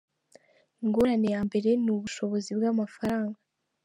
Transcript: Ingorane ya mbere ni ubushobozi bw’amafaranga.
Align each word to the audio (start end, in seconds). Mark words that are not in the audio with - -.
Ingorane 0.83 1.27
ya 1.35 1.41
mbere 1.47 1.69
ni 1.83 1.89
ubushobozi 1.95 2.49
bw’amafaranga. 2.57 3.37